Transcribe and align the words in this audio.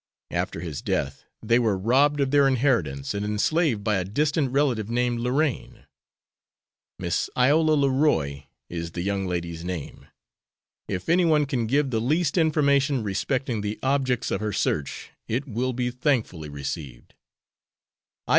After 0.31 0.61
his 0.61 0.81
death 0.81 1.25
they 1.43 1.59
were 1.59 1.77
robbed 1.77 2.21
of 2.21 2.31
their 2.31 2.47
inheritance 2.47 3.13
and 3.13 3.23
enslaved 3.23 3.83
by 3.83 3.97
a 3.97 4.03
distant 4.03 4.49
relative 4.51 4.89
named 4.89 5.19
Lorraine. 5.19 5.85
Miss 6.97 7.29
Iola 7.37 7.73
Leroy 7.75 8.45
is 8.67 8.93
the 8.93 9.03
young 9.03 9.27
lady's 9.27 9.63
name. 9.63 10.07
If 10.87 11.07
any 11.07 11.23
one 11.23 11.45
can 11.45 11.67
give 11.67 11.91
the 11.91 12.01
least 12.01 12.35
information 12.35 13.03
respecting 13.03 13.61
the 13.61 13.77
objects 13.83 14.31
of 14.31 14.41
her 14.41 14.51
search 14.53 15.11
it 15.27 15.47
will 15.47 15.71
be 15.71 15.91
thankfully 15.91 16.49
received." 16.49 17.13